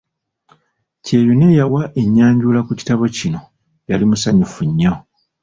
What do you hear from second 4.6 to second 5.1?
nnyo.